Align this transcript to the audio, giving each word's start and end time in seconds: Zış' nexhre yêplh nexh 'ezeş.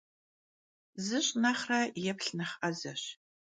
Zış' 1.05 1.33
nexhre 1.41 1.79
yêplh 2.03 2.31
nexh 2.37 2.57
'ezeş. 2.67 3.03